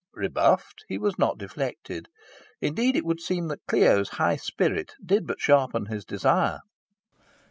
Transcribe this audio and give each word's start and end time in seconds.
Rebuffed, 0.15 0.83
he 0.87 0.97
was 0.97 1.19
not 1.19 1.37
deflected. 1.37 2.07
Indeed 2.59 2.95
it 2.95 3.05
would 3.05 3.21
seem 3.21 3.49
that 3.49 3.67
Clio's 3.67 4.09
high 4.17 4.35
spirit 4.37 4.93
did 5.05 5.27
but 5.27 5.39
sharpen 5.39 5.85
his 5.85 6.05
desire. 6.05 6.61